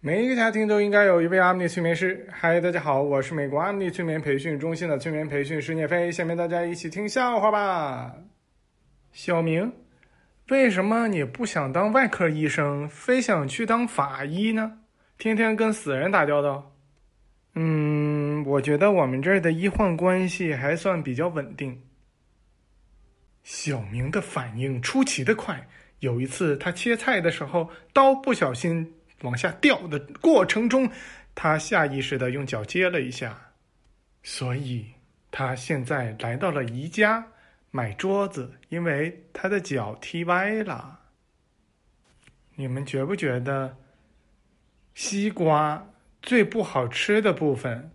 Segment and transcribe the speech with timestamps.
[0.00, 2.24] 每一个家庭都应该有一位阿米催眠师。
[2.30, 6.12] 嗨，大家好，我是美国阿米催眠培训中心的催眠培训师聂飞。
[6.12, 8.14] 下面大家一起听笑话吧。
[9.10, 9.72] 小明，
[10.50, 14.78] 为什么你不想当外科医生，非想去当法医呢？
[15.18, 16.76] 天天跟死人打交道。
[17.56, 21.76] 嗯，我觉得我们这儿的医患关系还算比较稳定。
[23.42, 25.66] 小明的反应出奇的快。
[25.98, 30.90] 有一次，他切菜的时候，刀不小心往下掉的过程中，
[31.34, 33.38] 他下意识的用脚接了一下，
[34.22, 34.86] 所以
[35.30, 37.26] 他现在来到了宜家
[37.70, 41.00] 买桌子，因为他的脚踢歪了。
[42.54, 43.76] 你们觉不觉得，
[44.94, 45.86] 西瓜
[46.22, 47.90] 最不好吃的部分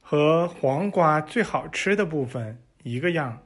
[0.00, 3.42] 和黄瓜最好吃的部分一个样？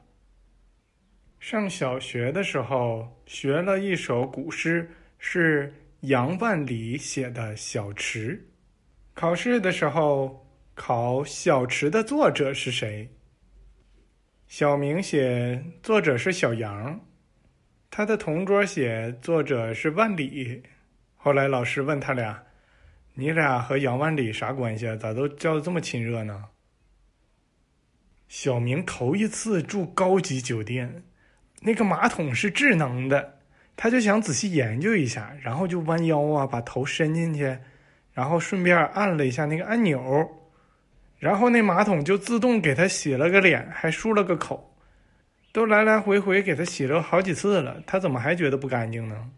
[1.41, 8.37] 上小学的时候学了一首古诗，是杨万里写的《小池》。
[9.15, 13.11] 考试的时候考《小池》的作者是谁？
[14.47, 17.01] 小明写作者是小杨，
[17.91, 20.63] 他的同桌写作者是万里。
[21.17, 22.45] 后来老师问他俩
[23.15, 24.95] ：“你俩和杨万里啥关系啊？
[24.95, 26.45] 咋都叫的这么亲热呢？”
[28.29, 31.03] 小明头一次住高级酒店。
[31.61, 33.38] 那个马桶是智能的，
[33.81, 37.57] 他就想仔细研究一下，然后就弯腰啊，把头伸进去，
[38.13, 40.29] 然后顺便按了一下那个按钮，
[41.21, 44.75] 然后那马桶就自动给他洗了个脸，还漱了个口，
[45.53, 49.31] 都来来回回给他洗了好几次了，他怎么还觉得不干净呢？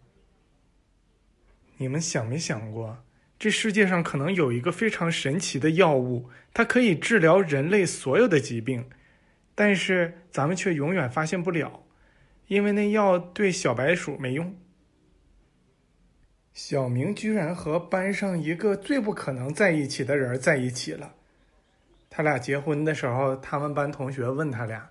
[1.77, 3.05] 你们想没想过，
[3.39, 8.87] 这世界上可能有一个非常神奇的药物，它可以治疗人类所有的疾病，
[9.55, 11.83] 但是咱们却永远发现不了。
[12.51, 14.53] 因为那药对小白鼠没用，
[16.53, 21.15] 小明居然和班上一个最不可能在一起的人在一起了。
[22.11, 24.91] 他俩结婚的时候，他们班同学问他俩：“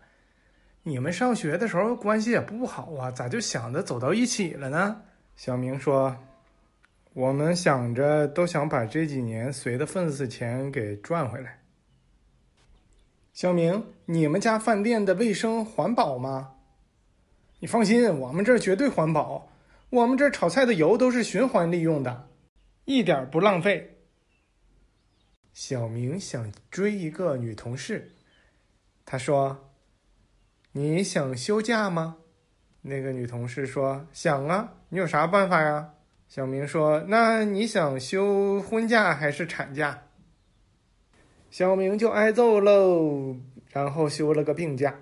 [0.84, 5.02] 你们上学的时候关系也不好啊，咋就想着走到一起了呢？”
[5.36, 6.16] 小明说
[7.12, 11.60] ：“我们想着都想把这几年随的份子钱给赚回来。”
[13.36, 16.54] 小明，你们家饭店的卫生环保吗？
[17.60, 19.52] 你放心，我们这绝对环保。
[19.90, 22.30] 我们这炒菜的油都是循环利用的，
[22.86, 23.98] 一点不浪费。
[25.52, 28.12] 小明想追一个女同事，
[29.06, 29.72] 他说
[30.72, 32.18] ：“你想休假吗？”
[32.84, 35.96] 那个女同事说：“想啊，你有啥办法呀？”
[36.30, 40.04] 小明说：“那你想休婚假还是产假？”
[41.52, 43.36] 小明就挨揍喽，
[43.72, 44.96] 然后休了个病假。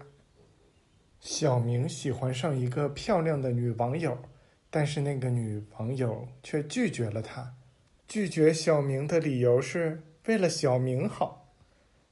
[1.27, 4.17] 小明喜欢上一个漂亮的女网友，
[4.69, 7.53] 但是那个女网友却拒绝了他。
[8.07, 11.51] 拒绝小明的理由是为了小明好。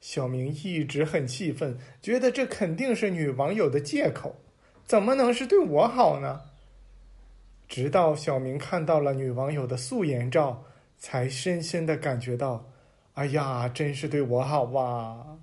[0.02, 4.36] 小明一直很气愤，觉得这肯定是女网友的借口，
[4.86, 6.42] 怎么能是对我好呢？
[7.70, 10.66] 直到小明看到了女网友的素颜照，
[10.98, 12.70] 才深深的感觉到，
[13.14, 15.38] 哎呀，真是对我好哇！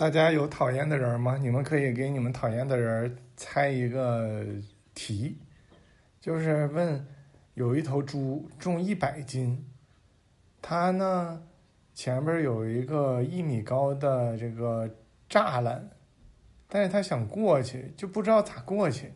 [0.00, 1.36] 大家有讨厌的人吗？
[1.36, 4.42] 你们可以给你们讨厌的人猜一个
[4.94, 5.36] 题，
[6.22, 7.06] 就是问：
[7.52, 9.62] 有一头猪重一百斤，
[10.62, 11.42] 它呢
[11.92, 14.88] 前边有一个一米高的这个
[15.28, 15.90] 栅栏，
[16.66, 19.12] 但是它想过去，就不知道咋过去。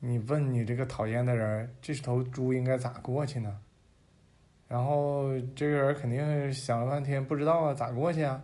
[0.00, 3.56] 你问你这个讨厌的人，这头猪应该咋过去呢？
[4.66, 8.42] 然后这个人肯定想了半天，不知道啊，咋过去啊？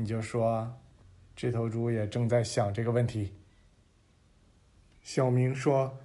[0.00, 0.78] 你就说，
[1.34, 3.32] 这头猪也正在想这个问题。
[5.02, 5.98] 小明说：“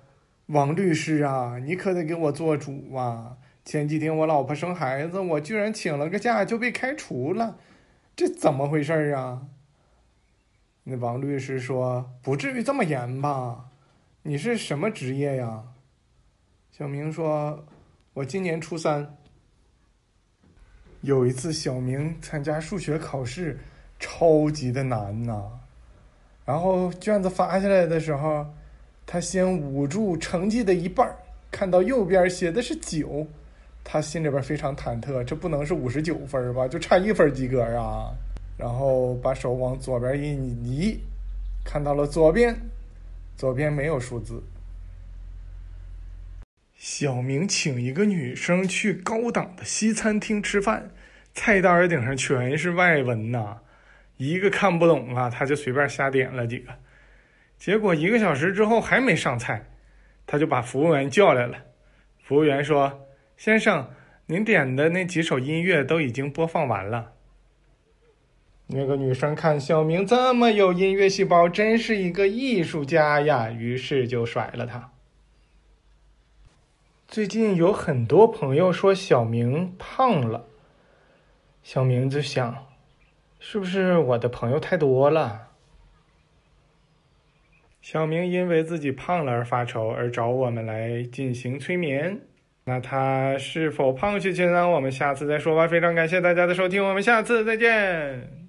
[0.48, 3.38] 王律师啊，你可得给我做主啊！
[3.64, 7.60] 前几天我老婆生孩子，我居然请了个假就被开除了，
[8.16, 9.46] 这怎么回事啊？”
[10.86, 13.70] 那王律师说：“不至于这么严吧？
[14.24, 15.64] 你是什么职业呀？”
[16.76, 17.64] 小明说
[18.16, 19.16] ：“我今年初三。”
[21.02, 23.60] 有一次，小明参加数学考试。
[24.00, 25.44] 超级的难呐！
[26.46, 28.46] 然后卷子发下来的时候，
[29.06, 31.10] 他先捂住成绩的一半
[31.52, 33.26] 看到右边写的是九，
[33.84, 36.68] 他心里边非常忐忑，这不能是五十九分吧？
[36.68, 38.12] 就差一分及格啊！
[38.58, 41.00] 然后把手往左边一移，
[41.64, 42.56] 看到了左边，
[43.38, 44.44] 左边没有数字。
[46.76, 50.92] 小明请一个女生去高档的西餐厅吃饭，
[51.34, 53.60] 菜单顶上全是外文呐。
[54.30, 56.74] 一个看不懂啊，他就随便瞎点了几个，
[57.58, 59.70] 结果一个小时之后还没上菜，
[60.26, 61.58] 他就把服务员叫来了。
[62.22, 63.06] 服务员说
[63.36, 63.90] ：“先生，
[64.28, 67.12] 您点的那几首音乐都已经播放完了。
[68.68, 74.92] 那个女生看小明这么有音乐细胞，真是一个艺术家呀，于是就甩了他。
[77.08, 80.48] 最近有很多朋友说小明胖了，
[81.62, 82.66] 小明就想，
[83.46, 85.50] 是不是我的朋友太多了？
[87.82, 92.22] 小明因为自己胖了而发愁，而找我们来进行催眠。
[92.64, 94.70] 那他是否胖下去呢？
[94.70, 95.68] 我们下次再说吧。
[95.68, 98.43] 非常感谢大家的收听，我们下次再见。